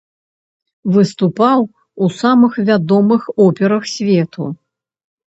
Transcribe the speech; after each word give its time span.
Выступаў 0.93 1.59
у 2.05 2.09
самых 2.21 2.57
вядомых 2.69 3.21
операх 3.45 3.83
свету. 3.93 4.49